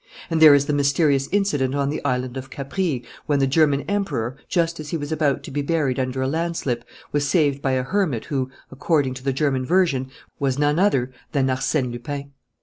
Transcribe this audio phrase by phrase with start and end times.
[0.31, 4.35] And there is the mysterious incident on the island of Capri when the German Emperor,
[4.49, 7.83] just as he was about to be buried under a landslip, was saved by a
[7.83, 10.09] hermit who, according to the German version,
[10.39, 12.31] was none other than Arsène Lupin."